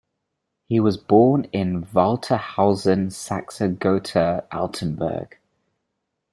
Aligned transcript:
He 0.67 0.79
was 0.79 0.97
born 0.97 1.43
in 1.53 1.85
Waltershausen, 1.85 3.11
Saxe-Gotha-Altenburg. 3.11 5.37